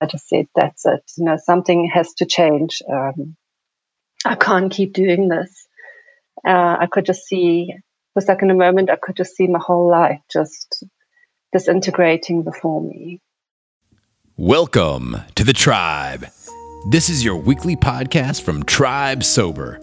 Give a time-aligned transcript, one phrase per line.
[0.00, 1.10] I just said, that's it.
[1.16, 2.82] You know, something has to change.
[2.90, 3.36] Um,
[4.24, 5.66] I can't keep doing this.
[6.46, 7.74] Uh, I could just see,
[8.14, 10.84] was like in a moment, I could just see my whole life just
[11.52, 13.20] disintegrating before me.
[14.36, 16.26] Welcome to the tribe.
[16.90, 19.80] This is your weekly podcast from Tribe Sober.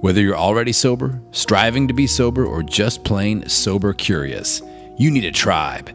[0.00, 4.62] Whether you're already sober, striving to be sober, or just plain sober curious,
[4.96, 5.94] you need a tribe.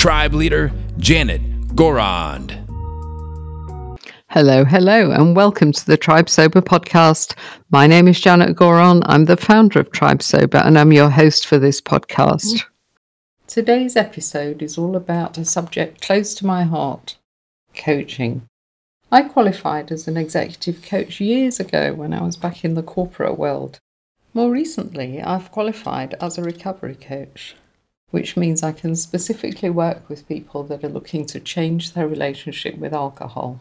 [0.00, 1.42] tribe leader Janet
[1.76, 2.52] Gourand.
[4.30, 7.34] Hello, hello, and welcome to the Tribe Sober podcast.
[7.68, 9.02] My name is Janet Gourand.
[9.04, 12.64] I'm the founder of Tribe Sober, and I'm your host for this podcast.
[13.46, 17.18] Today's episode is all about a subject close to my heart
[17.74, 18.46] coaching.
[19.12, 23.38] I qualified as an executive coach years ago when I was back in the corporate
[23.38, 23.78] world.
[24.32, 27.54] More recently, I've qualified as a recovery coach
[28.10, 32.76] which means I can specifically work with people that are looking to change their relationship
[32.76, 33.60] with alcohol.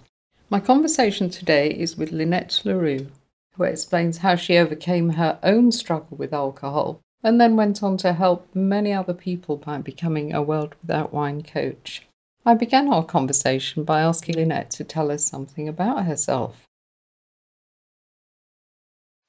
[0.49, 3.07] My conversation today is with Lynette LaRue,
[3.55, 8.13] who explains how she overcame her own struggle with alcohol and then went on to
[8.13, 12.07] help many other people by becoming a World Without Wine coach.
[12.45, 16.68] I began our conversation by asking Lynette to tell us something about herself.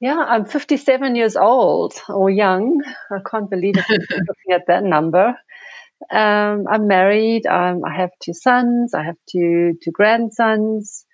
[0.01, 2.83] Yeah, I'm 57 years old or young.
[3.11, 5.35] I can't believe it looking at that number.
[6.11, 7.47] Um, I'm married.
[7.47, 8.95] Um, I have two sons.
[8.95, 11.05] I have two two grandsons,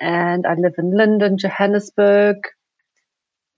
[0.00, 2.36] and I live in Linden, Johannesburg.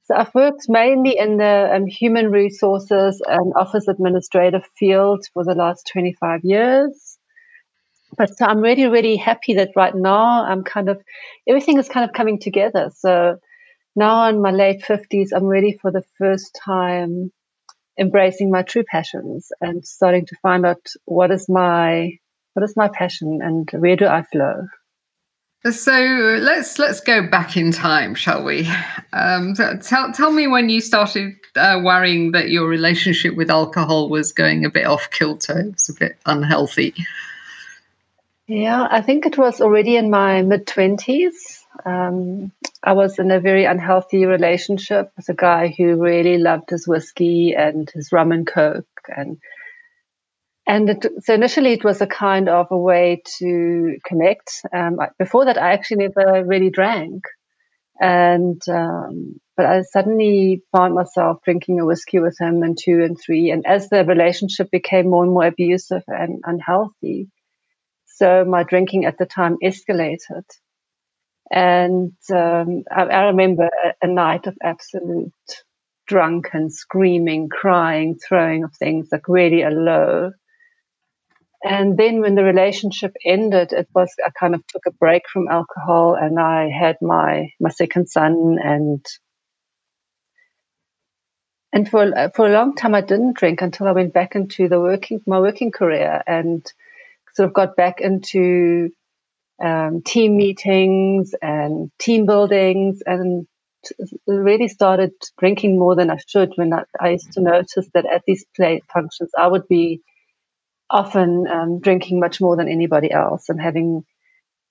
[0.04, 5.54] So I've worked mainly in the um, human resources and office administrative field for the
[5.54, 7.18] last 25 years.
[8.16, 11.02] But so I'm really, really happy that right now I'm kind of
[11.48, 12.90] everything is kind of coming together.
[12.94, 13.38] So
[13.96, 17.32] now in my late 50s, I'm ready for the first time
[17.98, 22.18] embracing my true passions and starting to find out what is my
[22.52, 24.66] what is my passion and where do I flow.
[25.70, 28.70] So let's let's go back in time, shall we?
[29.12, 34.32] Um, tell tell me when you started uh, worrying that your relationship with alcohol was
[34.32, 35.58] going a bit off kilter.
[35.60, 36.94] It was a bit unhealthy.
[38.46, 41.65] Yeah, I think it was already in my mid twenties.
[41.84, 46.86] Um, I was in a very unhealthy relationship with a guy who really loved his
[46.86, 49.38] whiskey and his rum and coke, and
[50.66, 54.62] and it, so initially it was a kind of a way to connect.
[54.72, 57.24] Um, before that, I actually never really drank,
[58.00, 63.18] and um, but I suddenly found myself drinking a whiskey with him and two and
[63.20, 67.28] three, and as the relationship became more and more abusive and unhealthy,
[68.06, 70.44] so my drinking at the time escalated.
[71.50, 75.32] And um, I, I, remember a, a, night of absolute
[76.08, 80.32] drunken screaming, crying, throwing of things, like really a low.
[81.62, 85.48] And then when the relationship ended, it was I kind of took a break from
[85.48, 89.04] alcohol, and I had my my second son, and
[91.72, 94.80] and for for a long time I didn't drink until I went back into the
[94.80, 96.64] working my working career and
[97.34, 98.90] sort of got back into
[99.62, 103.46] um, team meetings and team buildings and
[104.26, 108.22] really started drinking more than I should when I, I used to notice that at
[108.26, 110.02] these play functions I would be
[110.90, 114.04] often um, drinking much more than anybody else and having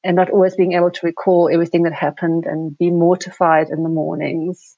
[0.04, 3.90] and not always being able to recall everything that happened and be mortified in the
[3.90, 4.78] mornings.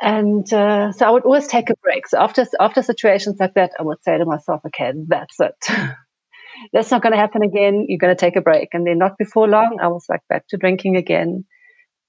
[0.00, 2.06] And uh, so I would always take a break.
[2.06, 5.56] So after after situations like that, I would say to myself, "Okay, that's it.
[6.72, 7.86] that's not going to happen again.
[7.88, 8.70] You're going to take a break.
[8.72, 11.44] And then not before long, I was like back to drinking again.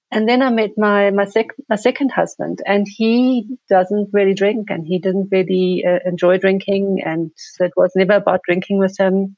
[0.10, 4.70] And then I met my my, sec- my second husband, and he doesn't really drink,
[4.70, 9.36] and he didn't really uh, enjoy drinking, and it was never about drinking with him.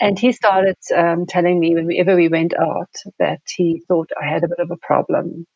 [0.00, 4.44] And he started um, telling me whenever we went out that he thought I had
[4.44, 5.46] a bit of a problem,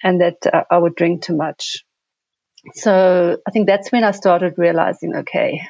[0.00, 1.84] and that uh, I would drink too much.
[2.74, 5.62] So I think that's when I started realizing, okay,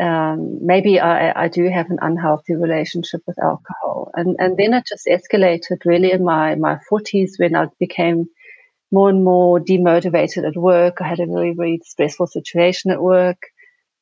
[0.00, 4.10] um, maybe I, I, do have an unhealthy relationship with alcohol.
[4.14, 8.26] And, and then it just escalated really in my, my 40s when I became
[8.90, 11.00] more and more demotivated at work.
[11.00, 13.38] I had a really, very stressful situation at work.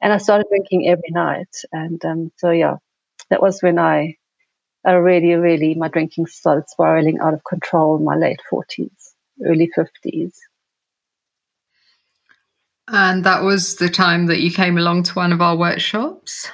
[0.00, 1.54] And I started drinking every night.
[1.72, 2.76] And um, so, yeah,
[3.28, 4.16] that was when I,
[4.84, 8.90] I really, really, my drinking started spiraling out of control in my late 40s,
[9.44, 10.32] early 50s.
[12.88, 16.50] And that was the time that you came along to one of our workshops?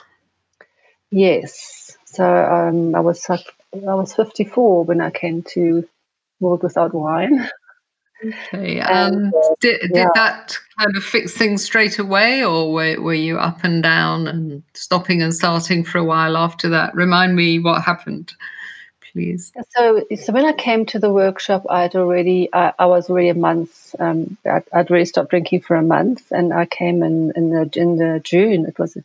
[1.10, 1.96] Yes.
[2.04, 3.40] So um, I was I
[3.72, 5.86] was 54 when I came to
[6.40, 7.48] World Without Wine.
[8.24, 8.80] Okay.
[8.80, 10.08] And uh, did, did yeah.
[10.14, 14.62] that kind of fix things straight away, or were, were you up and down and
[14.74, 16.94] stopping and starting for a while after that?
[16.96, 18.32] Remind me what happened,
[19.18, 19.52] please.
[19.70, 23.34] So, so when I came to the workshop, I'd already, I, I was already a
[23.34, 27.50] month, um, I'd, I'd, already stopped drinking for a month, and I came in, in
[27.50, 28.96] the in the June, it was,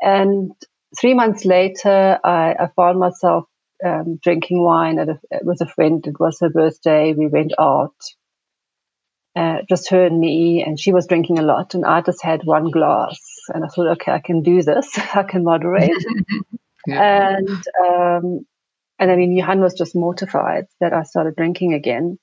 [0.00, 0.52] and
[0.98, 3.44] three months later, I, I found myself
[3.84, 6.04] um, drinking wine at a, with a friend.
[6.06, 7.12] It was her birthday.
[7.12, 7.94] We went out,
[9.36, 12.44] uh, just her and me, and she was drinking a lot, and I just had
[12.44, 13.18] one glass.
[13.52, 14.98] And I thought, okay, I can do this.
[15.14, 16.04] I can moderate.
[16.86, 17.36] yeah.
[17.36, 18.46] And um,
[18.98, 22.18] and I mean, Johan was just mortified that I started drinking again.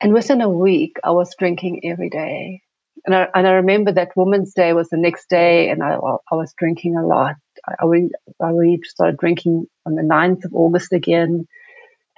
[0.00, 2.62] And within a week, I was drinking every day.
[3.06, 6.34] And I, and I remember that Women's Day was the next day, and I, I
[6.34, 7.36] was drinking a lot.
[7.66, 11.46] I I really started drinking on the 9th of August again.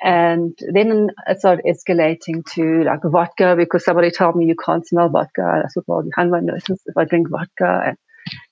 [0.02, 5.08] And then it started escalating to like vodka because somebody told me you can't smell
[5.08, 5.42] vodka.
[5.42, 7.82] And I said, well, you can't notice if I drink vodka.
[7.86, 7.96] And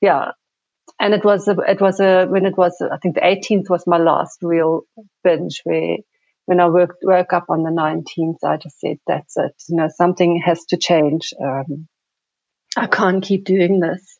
[0.01, 0.31] yeah.
[0.99, 3.87] And it was, a, it was a, when it was, I think the 18th was
[3.87, 4.83] my last real
[5.25, 5.99] binge where
[6.47, 9.55] when I worked, woke up on the 19th, I just said, that's it.
[9.69, 11.33] You know, something has to change.
[11.41, 11.87] Um,
[12.77, 14.19] I can't keep doing this.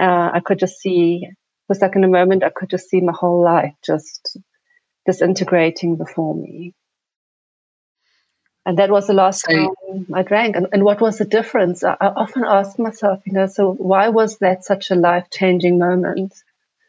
[0.00, 1.26] Uh, I could just see
[1.72, 4.38] was like in a moment I could just see my whole life just
[5.06, 6.74] disintegrating before me.
[8.64, 9.70] And that was the last time
[10.14, 10.54] I drank.
[10.54, 11.82] And, and, what was the difference?
[11.82, 15.78] I, I, often ask myself, you know, so why was that such a life changing
[15.78, 16.32] moment?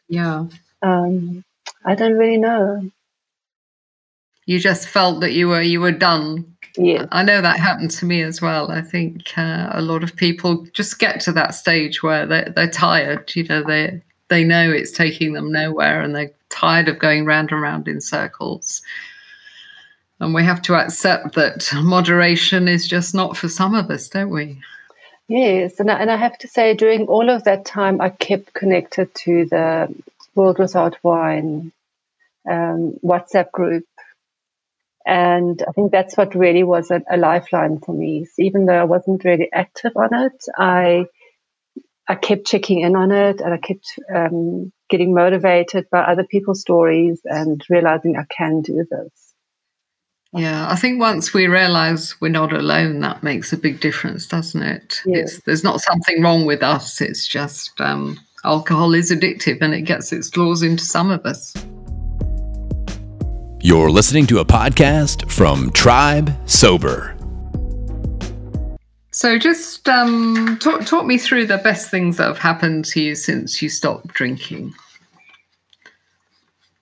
[0.08, 0.46] Yeah.
[0.84, 1.44] Um,
[1.84, 2.90] I don't really know.
[4.46, 6.56] You just felt that you were you were done.
[6.78, 7.06] Yeah.
[7.12, 8.70] I know that happened to me as well.
[8.70, 12.70] I think uh, a lot of people just get to that stage where they they're
[12.70, 13.32] tired.
[13.36, 17.52] You know, they they know it's taking them nowhere and they're tired of going round
[17.52, 18.82] and round in circles.
[20.24, 24.30] And we have to accept that moderation is just not for some of us, don't
[24.30, 24.62] we?
[25.28, 28.54] Yes, and I, and I have to say, during all of that time, I kept
[28.54, 29.94] connected to the
[30.34, 31.74] World Without Wine
[32.50, 33.86] um, WhatsApp group.
[35.06, 38.24] And I think that's what really was a, a lifeline for me.
[38.24, 41.08] So even though I wasn't really active on it, I
[42.08, 46.62] I kept checking in on it and I kept um, getting motivated by other people's
[46.62, 49.23] stories and realizing I can do this.
[50.36, 54.64] Yeah, I think once we realize we're not alone, that makes a big difference, doesn't
[54.64, 55.02] it?
[55.06, 55.20] Yeah.
[55.20, 57.02] It's, there's not something wrong with us.
[57.02, 61.54] It's just um, alcohol is addictive and it gets its claws into some of us.
[63.62, 67.16] You're listening to a podcast from Tribe Sober.
[69.12, 73.14] So, just um, talk, talk me through the best things that have happened to you
[73.14, 74.74] since you stopped drinking.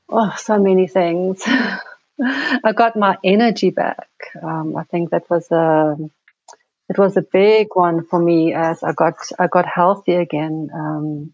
[0.07, 1.43] Oh, so many things.
[2.23, 4.07] I got my energy back.
[4.41, 5.95] Um, I think that was a
[6.89, 10.69] it was a big one for me as I got I got healthy again.
[10.73, 11.33] Um,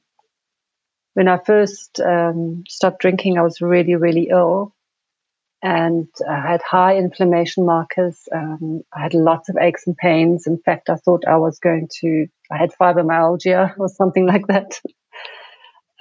[1.14, 4.76] when I first um, stopped drinking, I was really really ill,
[5.64, 8.30] and I had high inflammation markers.
[8.34, 10.48] Um, I had lots of aches and pains.
[10.48, 14.80] In fact, I thought I was going to, I had fibromyalgia or something like that.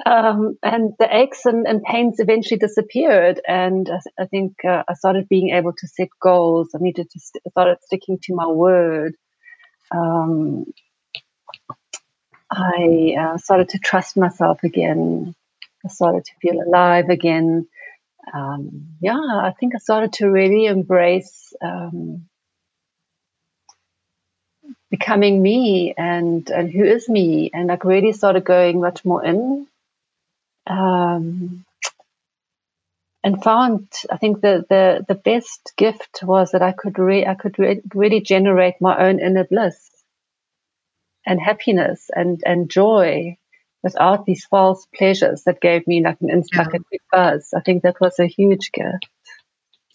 [0.05, 3.41] Um, and the aches and, and, pains eventually disappeared.
[3.49, 6.69] And I, I think uh, I started being able to set goals.
[6.75, 9.15] I needed to st- started sticking to my word.
[9.91, 10.67] Um,
[12.51, 15.35] I uh, started to trust myself again.
[15.85, 17.67] I started to feel alive again
[18.33, 22.29] um, yeah, I think I started to really embrace um,
[24.91, 29.67] becoming me and and who is me, and like really started going much more in.
[30.67, 31.65] Um,
[33.27, 37.35] and found I think the, the the best gift was that I could re- I
[37.35, 39.91] could re- really generate my own inner bliss
[41.27, 43.37] and happiness and and joy
[43.83, 46.79] without these false pleasures that gave me like an instant yeah.
[46.89, 47.53] quick buzz.
[47.55, 49.07] I think that was a huge gift.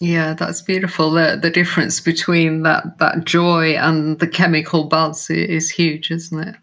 [0.01, 1.11] Yeah, that's beautiful.
[1.11, 6.55] The the difference between that that joy and the chemical buzz is huge, isn't it?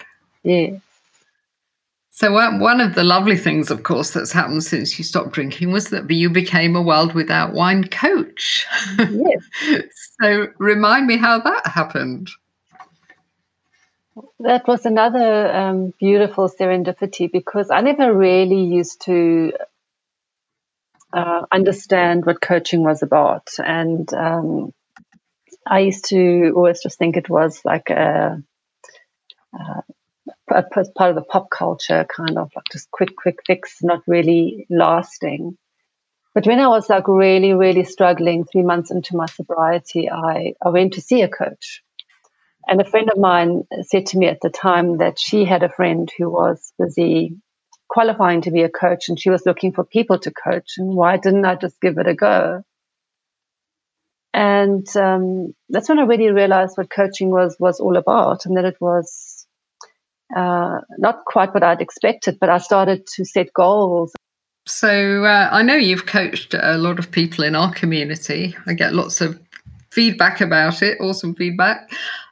[0.43, 0.79] Yeah.
[2.19, 5.91] So one of the lovely things, of course, that's happened since you stopped drinking was
[5.91, 8.67] that you became a World Without Wine coach.
[8.99, 9.45] Yes.
[10.21, 12.29] so remind me how that happened.
[14.41, 19.53] That was another um, beautiful serendipity because I never really used to
[21.13, 23.49] uh, understand what coaching was about.
[23.65, 24.75] And um,
[25.65, 28.43] I used to always just think it was like a,
[29.55, 29.83] a,
[30.51, 34.67] a, part of the pop culture, kind of like just quick, quick fix, not really
[34.71, 35.57] lasting.
[36.35, 40.69] But when I was like really, really struggling three months into my sobriety, I, I
[40.69, 41.83] went to see a coach.
[42.67, 45.71] And a friend of mine said to me at the time that she had a
[45.71, 47.37] friend who was busy
[47.89, 50.75] qualifying to be a coach and she was looking for people to coach.
[50.77, 52.63] And why didn't I just give it a go?
[54.35, 58.67] And um, that's when I really realized what coaching was was all about, and that
[58.67, 59.38] it was
[60.35, 62.39] uh, not quite what I'd expected.
[62.41, 64.13] But I started to set goals.
[64.67, 68.55] So uh, I know you've coached a lot of people in our community.
[68.67, 69.41] I get lots of
[69.91, 71.91] feedback about it, awesome feedback.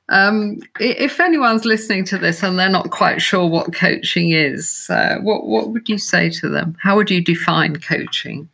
[0.09, 5.17] Um, if anyone's listening to this and they're not quite sure what coaching is, uh,
[5.21, 6.77] what what would you say to them?
[6.81, 8.49] How would you define coaching?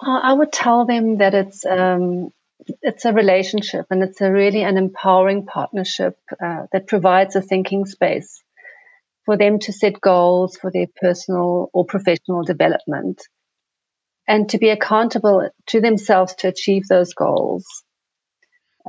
[0.00, 2.32] Uh, I would tell them that it's um,
[2.82, 7.86] it's a relationship and it's a really an empowering partnership uh, that provides a thinking
[7.86, 8.42] space
[9.24, 13.22] for them to set goals for their personal or professional development
[14.26, 17.66] and to be accountable to themselves to achieve those goals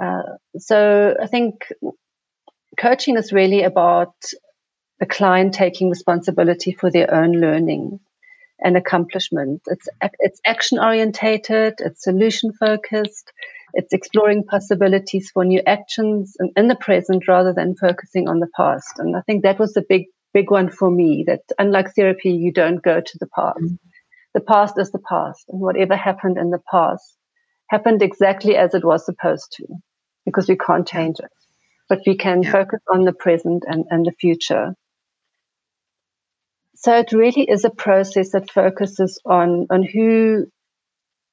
[0.02, 0.24] uh,
[0.58, 1.68] so I think
[2.80, 4.14] coaching is really about
[5.00, 8.00] the client taking responsibility for their own learning
[8.60, 9.62] and accomplishment.
[9.68, 9.88] It's
[10.20, 13.32] it's action orientated, it's solution focused,
[13.74, 18.50] it's exploring possibilities for new actions in, in the present rather than focusing on the
[18.56, 19.00] past.
[19.00, 21.24] And I think that was the big big one for me.
[21.28, 23.60] That unlike therapy, you don't go to the past.
[23.60, 23.76] Mm-hmm.
[24.34, 27.16] The past is the past, and whatever happened in the past
[27.70, 29.66] happened exactly as it was supposed to
[30.26, 31.32] because we can't change it.
[31.88, 32.52] But we can yeah.
[32.52, 34.76] focus on the present and, and the future.
[36.76, 40.48] So it really is a process that focuses on on who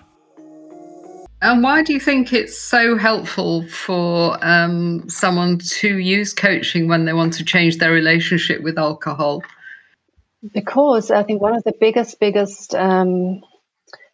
[1.40, 7.06] And why do you think it's so helpful for um, someone to use coaching when
[7.06, 9.42] they want to change their relationship with alcohol?
[10.52, 13.40] Because I think one of the biggest, biggest um,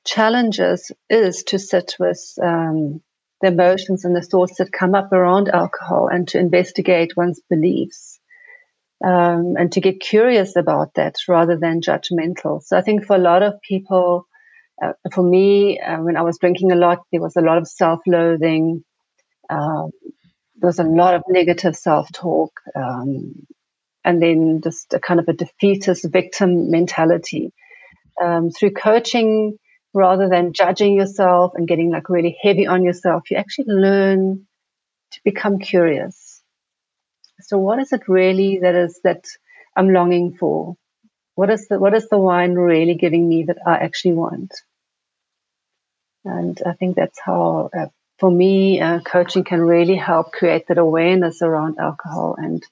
[0.05, 3.01] challenges is to sit with um,
[3.41, 8.19] the emotions and the thoughts that come up around alcohol and to investigate one's beliefs.
[9.05, 12.63] Um, and to get curious about that rather than judgmental.
[12.63, 14.29] So I think for a lot of people,
[14.81, 17.67] uh, for me, uh, when I was drinking a lot, there was a lot of
[17.67, 18.85] self loathing.
[19.51, 19.91] Um,
[20.55, 22.53] there was a lot of negative self talk.
[22.77, 23.45] Um,
[24.05, 27.53] and then just a kind of a defeatist victim mentality.
[28.23, 29.59] Um, through coaching,
[29.95, 34.47] rather than judging yourself and getting like really heavy on yourself, you actually learn
[35.13, 36.43] to become curious.
[37.41, 39.25] So, what is it really that is that
[39.77, 40.77] I'm longing for?
[41.35, 44.53] What is the what is the wine really giving me that I actually want?
[46.25, 47.87] And I think that's how, uh,
[48.19, 52.63] for me, uh, coaching can really help create that awareness around alcohol and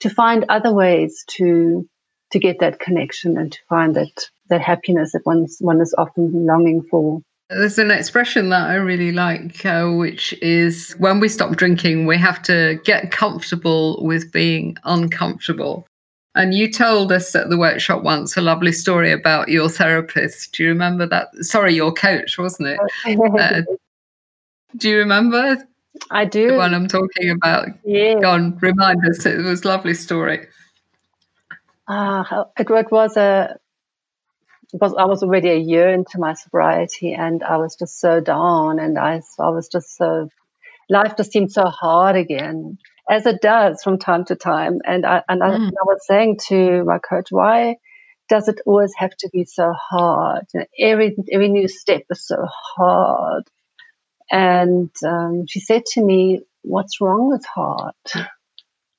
[0.00, 1.88] to find other ways to
[2.32, 6.46] to get that connection and to find that that happiness that one's, one is often
[6.46, 11.56] longing for There's an expression that I really like, uh, which is when we stop
[11.56, 15.86] drinking, we have to get comfortable with being uncomfortable.
[16.34, 20.52] And you told us at the workshop once a lovely story about your therapist.
[20.52, 21.28] Do you remember that?
[21.40, 22.80] Sorry, your coach, wasn't it?
[23.06, 23.62] Uh,
[24.76, 25.56] do you remember?
[26.10, 26.50] I do.
[26.50, 27.68] The one I'm talking about.
[27.84, 28.20] Yeah.
[28.20, 29.24] Go on, remind us.
[29.24, 30.46] It was a lovely story.
[31.88, 33.56] Ah, it, it was a
[34.78, 38.78] because I was already a year into my sobriety and I was just so down
[38.80, 40.28] and I, I was just so,
[40.90, 42.78] life just seemed so hard again,
[43.10, 44.80] as it does from time to time.
[44.86, 45.70] And I, and I, Mm.
[45.70, 47.76] I was saying to my coach, why
[48.28, 50.44] does it always have to be so hard?
[50.54, 53.44] You know, every, every new step is so hard.
[54.30, 57.94] And um, she said to me, what's wrong with hard?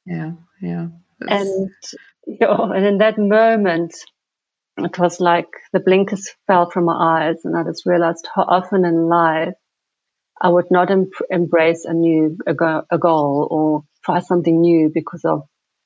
[0.05, 0.89] Yeah, yeah.
[1.19, 1.71] That's- and
[2.27, 3.95] you know, and in that moment
[4.77, 6.95] it was like the blinkers fell from my
[7.27, 9.53] eyes and i just realized how often in life
[10.41, 14.91] i would not em- embrace a new a, go- a goal or try something new
[14.93, 15.43] because of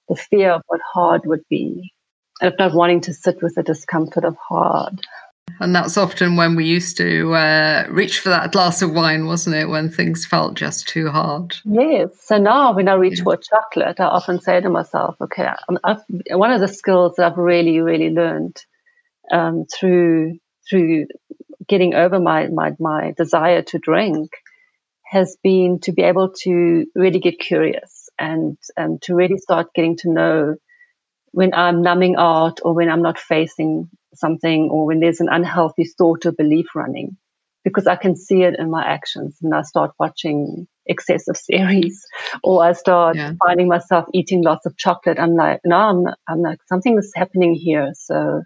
[0.10, 1.91] the fear of what hard would be
[2.41, 5.00] and of not wanting to sit with the discomfort of hard
[5.60, 9.55] And that's often when we used to uh, reach for that glass of wine, wasn't
[9.55, 9.69] it?
[9.69, 11.55] When things felt just too hard.
[11.65, 12.10] Yes.
[12.24, 13.25] So now when I reach Yeah.
[13.25, 15.48] for chocolate, I often say to myself, okay,
[15.83, 18.57] I've, one of the skills that I've really, really learned
[19.31, 20.38] um, through
[20.69, 21.07] through
[21.67, 24.31] getting over my, my my desire to drink
[25.05, 29.97] has been to be able to really get curious and um, to really start getting
[29.97, 30.55] to know
[31.31, 35.85] when I'm numbing out or when I'm not facing something or when there's an unhealthy
[35.97, 37.17] thought or belief running
[37.63, 42.05] because I can see it in my actions and I start watching excessive series
[42.43, 43.33] or I start Yeah.
[43.43, 45.19] finding myself eating lots of chocolate.
[45.19, 47.91] I'm like, no, I'm, I'm like, something is happening here.
[47.95, 48.43] So,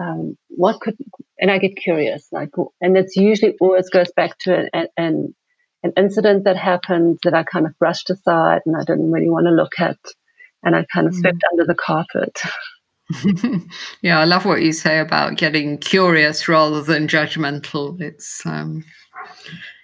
[0.00, 0.96] um, what could,
[1.38, 5.34] and I get curious, like, and it's usually always goes back to an, an,
[5.82, 9.46] an incident that happened that I kind of brushed aside and I didn't really want
[9.46, 9.98] to look at.
[10.62, 11.20] And I kind of Mm.
[11.20, 12.38] swept under the carpet.
[14.02, 18.00] yeah, I love what you say about getting curious rather than judgmental.
[18.00, 18.84] It's um,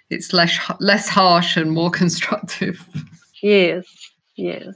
[0.09, 2.87] it's less less harsh and more constructive.
[3.41, 3.85] Yes,
[4.37, 4.75] yes.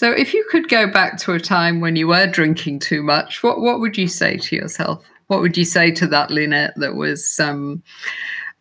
[0.00, 3.42] So, if you could go back to a time when you were drinking too much,
[3.42, 5.04] what what would you say to yourself?
[5.26, 7.82] What would you say to that Lynette that was um,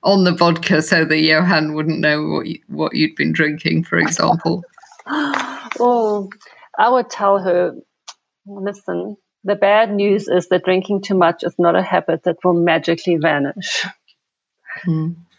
[0.03, 3.97] on the vodka so that Johan wouldn't know what you, what you'd been drinking, for
[3.97, 4.65] example?
[5.07, 6.27] well,
[6.77, 7.71] I would tell her,
[8.45, 12.61] listen, the bad news is that drinking too much is not a habit that will
[12.61, 13.85] magically vanish.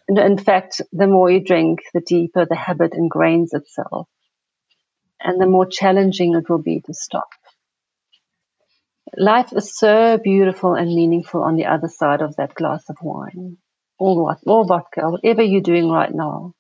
[0.09, 4.09] And in fact, the more you drink, the deeper the habit ingrains itself.
[5.23, 7.29] And the more challenging it will be to stop.
[9.17, 13.59] Life is so beautiful and meaningful on the other side of that glass of wine
[13.99, 16.55] or, or vodka, whatever you're doing right now.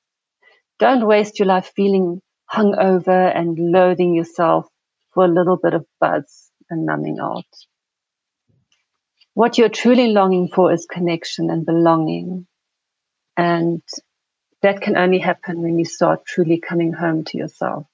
[0.79, 2.20] Don't waste your life feeling
[2.53, 4.66] hungover and loathing yourself
[5.14, 7.44] for a little bit of buzz and numbing out.
[9.35, 12.46] What you're truly longing for is connection and belonging.
[13.37, 13.83] And
[14.62, 17.87] that can only happen when you start truly coming home to yourself.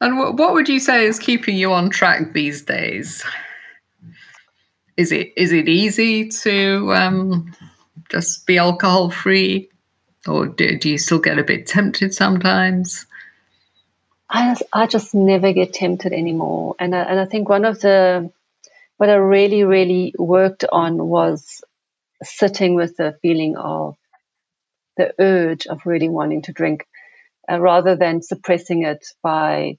[0.00, 3.24] And what, what would you say is keeping you on track these days?
[4.96, 7.52] Is it is it easy to um,
[8.08, 9.68] just be alcohol free,
[10.26, 13.06] or do, do you still get a bit tempted sometimes?
[14.28, 16.74] I just, I just never get tempted anymore.
[16.78, 18.30] And I, and I think one of the,
[18.96, 21.62] what I really, really worked on was
[22.22, 23.96] sitting with the feeling of
[24.96, 26.86] the urge of really wanting to drink
[27.50, 29.78] uh, rather than suppressing it by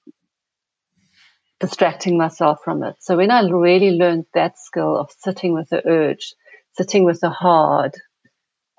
[1.59, 2.95] distracting myself from it.
[2.99, 6.33] So when I really learned that skill of sitting with the urge,
[6.73, 7.95] sitting with the hard,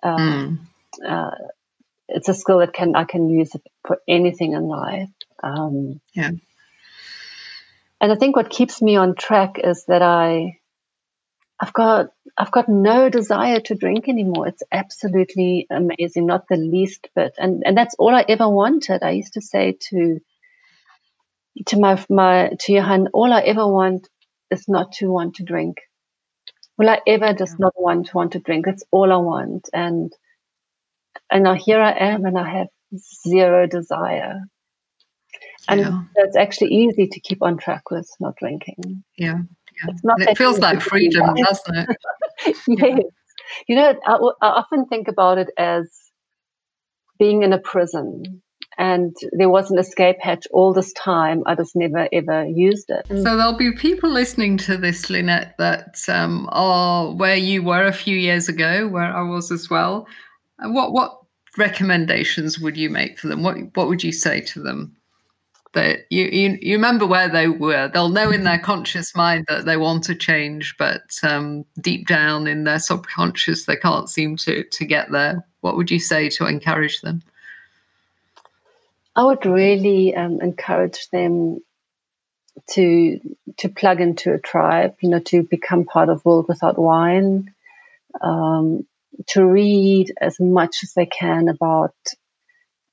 [0.03, 0.69] um,
[1.03, 1.09] Mm.
[1.09, 1.31] uh,
[2.09, 3.55] it's a skill that can I can use
[3.87, 5.11] for anything in life.
[5.43, 6.31] Um, Yeah.
[8.01, 10.58] And I think what keeps me on track is that I,
[11.61, 14.49] I've got I've got no desire to drink anymore.
[14.49, 17.35] It's absolutely amazing, not the least bit.
[17.39, 19.03] And and that's all I ever wanted.
[19.03, 20.21] I used to say to
[21.67, 24.09] to my my to Johan, all I ever want
[24.51, 25.79] is not to want to drink.
[26.79, 28.67] Will I ever just not want to want to drink?
[28.67, 29.69] That's all I want.
[29.73, 30.13] And
[31.31, 32.69] and now here I am, and I have
[33.27, 34.43] zero desire.
[35.69, 36.03] And Yeah.
[36.17, 39.05] it's actually easy to keep on track with not drinking.
[39.17, 39.58] Yeah, yeah.
[39.87, 41.97] It's not And it feels like freedom, doesn't it?
[42.67, 43.01] yes.
[43.67, 44.13] You know, I,
[44.43, 45.89] I often think about it as
[47.19, 48.43] being in a prison
[48.79, 51.43] and there was an escape hatch all this time.
[51.47, 53.07] I just never ever used it.
[53.09, 57.93] So there'll be people listening to this, Lynette, that um, are where you were a
[57.93, 60.07] few years ago, where I was as well.
[60.61, 61.19] What what
[61.59, 63.43] recommendations would you make for them?
[63.43, 64.95] What what would you say to them?
[65.79, 67.87] That you, you you remember where they were.
[67.87, 72.49] They'll know in their conscious mind that they want to change, but um, deep down
[72.49, 75.47] in their subconscious, they can't seem to to get there.
[75.61, 77.23] What would you say to encourage them?
[79.15, 81.61] I would really um, encourage them
[82.71, 83.21] to
[83.59, 84.97] to plug into a tribe.
[85.01, 87.55] You know, to become part of World Without Wine.
[88.21, 88.85] Um,
[89.29, 91.95] to read as much as they can about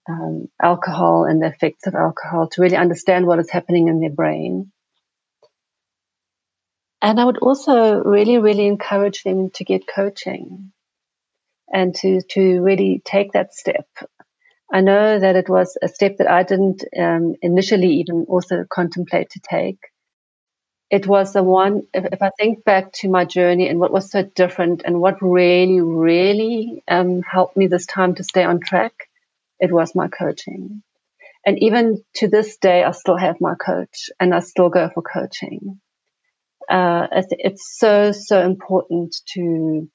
[0.07, 4.09] um, alcohol and the effects of alcohol to really understand what is happening in their
[4.09, 4.71] brain.
[7.01, 10.71] And I would also really, really encourage them to get coaching
[11.71, 13.87] and to, to really take that step
[14.71, 19.29] I know that it was a step that I didn't um, initially even also contemplate
[19.31, 19.79] to take.
[20.89, 24.09] It was the one, if, if, I think back to my journey and what was
[24.09, 28.93] so different and what really, really um, helped me this time to stay on track,
[29.59, 30.83] it was my coaching.
[31.45, 35.03] And even to this day, I still have my coach and I still go for
[35.03, 35.79] coaching.
[36.69, 39.87] Uh, it's, so, so important to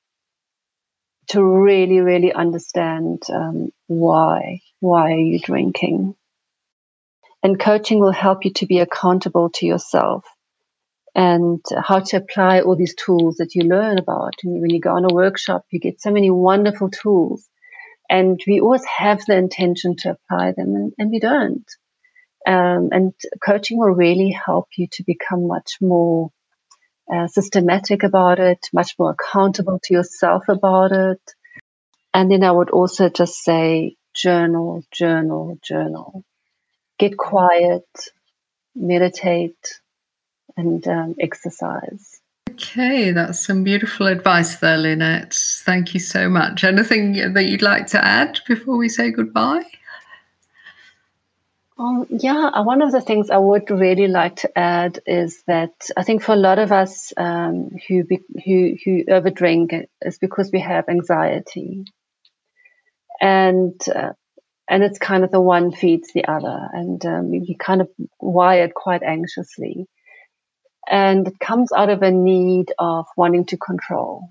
[1.31, 4.61] to really, really understand um, why.
[4.81, 6.17] Why are you drinking?
[7.43, 10.25] And coaching will help you to be accountable to yourself
[11.15, 14.35] and how to apply all these tools that you learn about.
[14.43, 17.49] And when you go on a workshop, you get so many wonderful tools.
[18.11, 21.65] And we always have the intention to apply them, and, and we don't.
[22.47, 23.13] Um, and
[23.45, 26.31] coaching will really help you to become much more
[27.13, 31.21] uh, systematic about it, much more accountable to yourself about it.
[32.13, 36.25] And then I would also just say journal, journal, journal.
[36.99, 37.87] Get quiet,
[38.75, 39.81] meditate,
[40.57, 42.20] and um, exercise.
[42.63, 45.33] Okay, that's some beautiful advice there, Lynette.
[45.65, 46.63] Thank you so much.
[46.63, 49.65] Anything that you'd like to add before we say goodbye?
[51.79, 55.73] Um, yeah, uh, one of the things I would really like to add is that
[55.97, 60.51] I think for a lot of us um, who be, who who overdrink is because
[60.53, 61.85] we have anxiety,
[63.23, 64.13] and uh,
[64.69, 67.89] and it's kind of the one feeds the other, and um, you kind of
[68.21, 69.89] wired quite anxiously,
[70.89, 74.31] and it comes out of a need of wanting to control.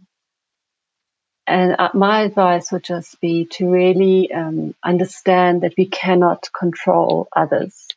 [1.47, 7.27] And uh, my advice would just be to really um, understand that we cannot control
[7.35, 7.87] others.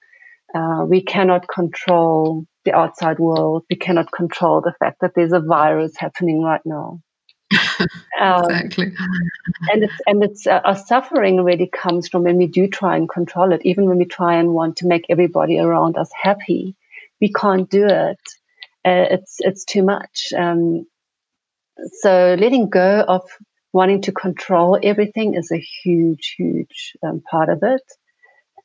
[0.54, 3.64] Uh, we cannot control the outside world.
[3.68, 7.00] We cannot control the fact that there's a virus happening right now.
[8.20, 8.92] um, exactly.
[9.70, 13.08] And it's and it's uh, our suffering really comes from when we do try and
[13.08, 13.60] control it.
[13.64, 16.74] Even when we try and want to make everybody around us happy,
[17.20, 18.20] we can't do it.
[18.84, 20.32] Uh, it's it's too much.
[20.36, 20.86] Um,
[22.00, 23.22] so letting go of
[23.72, 27.82] wanting to control everything is a huge, huge um, part of it.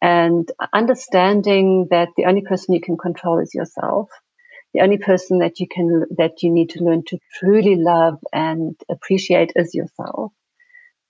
[0.02, 4.10] And understanding that the only person you can control is yourself.
[4.74, 8.76] The only person that you can, that you need to learn to truly love and
[8.90, 10.34] appreciate is yourself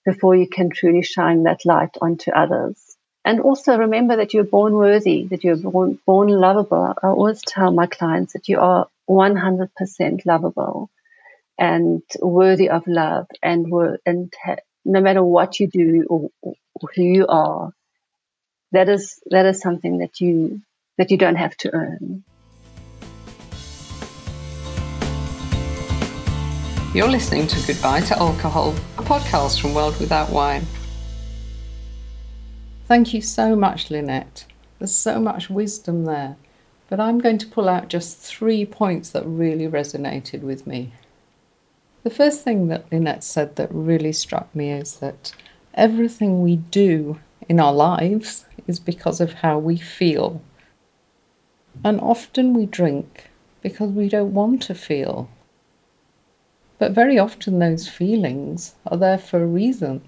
[0.06, 2.96] before you can truly shine that light onto others.
[3.26, 6.94] And also remember that you're born worthy, that you're born, born lovable.
[7.04, 10.90] I always tell my clients that you are 100% lovable
[11.58, 13.72] and worthy of love and
[14.06, 16.54] and ha- no matter what you do or, or,
[16.96, 17.72] who you are
[18.72, 20.62] that is that is something that you
[20.98, 22.24] that you don't have to earn
[26.98, 30.66] You're listening to Goodbye to Alcohol, a podcast from World Without Wine.
[32.86, 34.46] Thank you so much, Lynette.
[34.80, 36.38] There's so much wisdom there,
[36.90, 40.94] but I'm going to pull out just three points that really resonated with me.
[42.04, 45.34] The first thing that Lynette said that really struck me is that
[45.74, 47.20] everything we do
[47.50, 50.42] in our lives is because of how we feel.
[51.84, 53.30] And often we drink
[53.62, 55.30] because we don't want to feel.
[56.80, 60.02] But very often those feelings are there for a reason.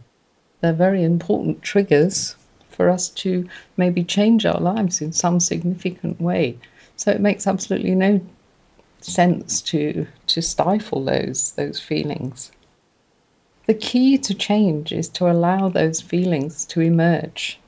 [0.62, 2.36] They're very important triggers
[2.80, 6.58] for us to maybe change our lives in some significant way.
[6.96, 8.22] So it makes absolutely no
[9.02, 12.54] sense to to stifle those those feelings.
[13.68, 17.60] The key to change is to allow those feelings to emerge.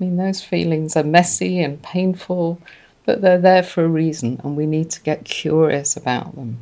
[0.00, 2.60] I mean, those feelings are messy and painful,
[3.06, 6.58] but they're there for a reason, and we need to get curious about them.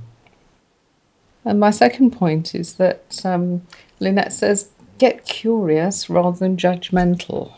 [1.46, 3.62] And my second point is that um,
[4.00, 7.54] Lynette says, get curious rather than judgmental.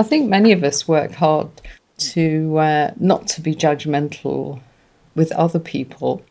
[0.00, 1.50] I think many of us work hard
[1.98, 4.62] to uh, not to be judgmental
[5.14, 6.22] with other people.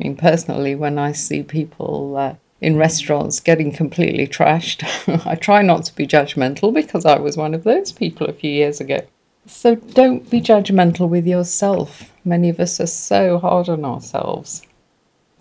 [0.00, 4.82] I mean, personally, when I see people uh, in restaurants getting completely trashed,
[5.24, 8.50] I try not to be judgmental because I was one of those people a few
[8.50, 9.06] years ago.
[9.46, 12.12] So don't be judgmental with yourself.
[12.24, 14.62] Many of us are so hard on ourselves.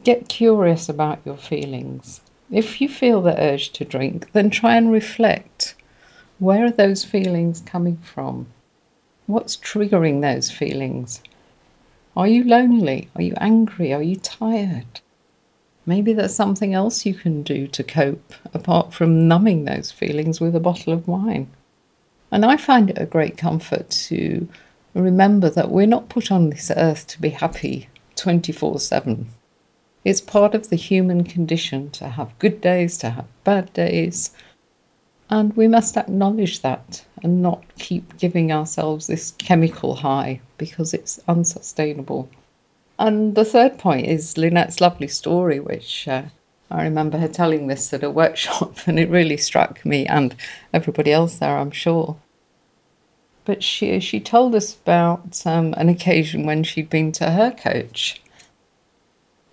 [0.04, 2.22] Get curious about your feelings.
[2.52, 5.74] If you feel the urge to drink, then try and reflect.
[6.42, 8.48] Where are those feelings coming from?
[9.28, 11.22] What's triggering those feelings?
[12.18, 13.10] Are you lonely?
[13.16, 13.94] Are you angry?
[13.94, 15.02] Are you tired?
[15.86, 20.56] Maybe there's something else you can do to cope apart from numbing those feelings with
[20.56, 21.48] a bottle of wine.
[22.32, 24.50] And I find it a great comfort to
[24.96, 29.28] remember that we're not put on this earth to be happy 24 7.
[30.04, 34.32] It's part of the human condition to have good days, to have bad days.
[35.32, 41.22] And we must acknowledge that and not keep giving ourselves this chemical high because it's
[41.26, 42.30] unsustainable.
[43.00, 46.24] And the third point is Lynette's lovely story, which uh,
[46.70, 50.36] I remember her telling this at a workshop, and it really struck me and
[50.74, 52.18] everybody else there, I'm sure.
[53.46, 58.22] But she she told us about um, an occasion when she'd been to her coach,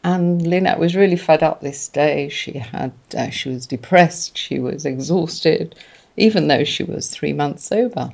[0.04, 2.28] and Lynette was really fed up this day.
[2.28, 5.74] She had uh, she was depressed, she was exhausted,
[6.16, 8.12] even though she was three months sober.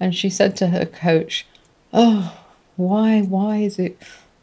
[0.00, 1.46] And she said to her coach,
[1.92, 2.38] "Oh,
[2.76, 3.98] why why is it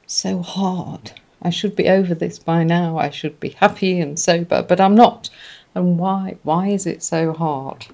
[0.06, 2.98] so hard?" I should be over this by now.
[2.98, 5.30] I should be happy and sober, but I'm not.
[5.76, 6.38] And why?
[6.42, 7.86] Why is it so hard?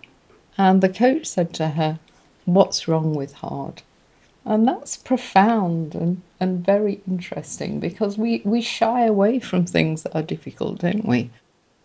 [0.57, 1.99] And the coach said to her,
[2.45, 3.81] What's wrong with hard?
[4.45, 10.15] And that's profound and, and very interesting because we, we shy away from things that
[10.15, 11.29] are difficult, don't we?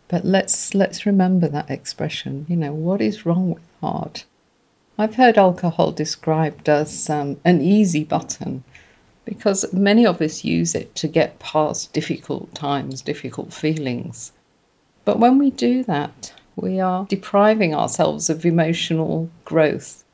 [0.08, 2.46] But let's let's remember that expression.
[2.48, 4.22] You know, what is wrong with hard?
[4.96, 8.64] I've heard alcohol described as um, an easy button
[9.26, 14.32] because many of us use it to get past difficult times, difficult feelings.
[15.04, 20.04] But when we do that, we are depriving ourselves of emotional growth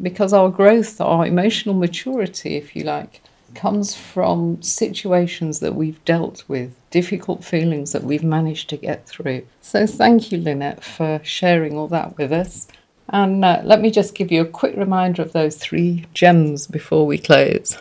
[0.00, 3.20] because our growth, our emotional maturity, if you like,
[3.54, 9.46] comes from situations that we've dealt with, difficult feelings that we've managed to get through.
[9.60, 12.68] So, thank you, Lynette, for sharing all that with us.
[13.08, 17.06] And uh, let me just give you a quick reminder of those three gems before
[17.06, 17.78] we close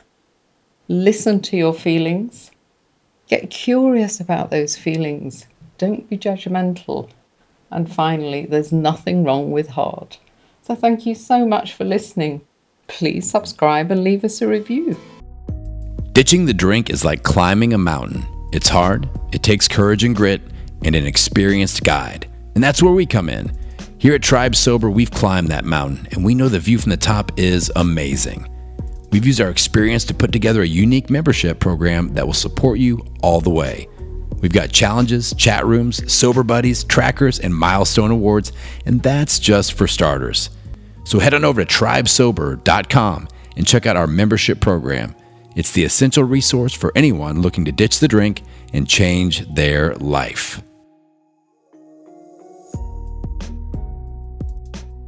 [0.90, 2.50] listen to your feelings,
[3.28, 5.46] get curious about those feelings,
[5.78, 7.10] don't be judgmental.
[7.70, 10.18] And finally, there's nothing wrong with hard.
[10.68, 12.42] So thank you so much for listening.
[12.90, 14.98] Please subscribe and leave us a review.
[16.12, 18.26] Ditching the drink is like climbing a mountain.
[18.52, 20.42] It's hard, it takes courage and grit,
[20.84, 22.30] and an experienced guide.
[22.54, 23.50] And that's where we come in.
[23.98, 26.98] Here at Tribe Sober, we've climbed that mountain, and we know the view from the
[26.98, 28.46] top is amazing.
[29.14, 33.06] We've used our experience to put together a unique membership program that will support you
[33.24, 33.88] all the way.
[34.42, 38.52] We've got challenges, chat rooms, sober buddies, trackers, and milestone awards,
[38.86, 40.50] and that's just for starters.
[41.08, 45.16] So head on over to tribesober.com and check out our membership program.
[45.56, 48.44] It's the essential resource for anyone looking to ditch the drink
[48.74, 50.62] and change their life.